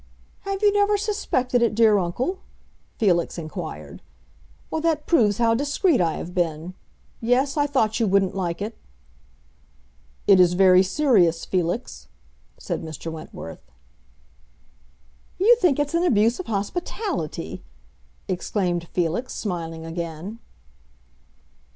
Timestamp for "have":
0.45-0.63, 6.15-6.33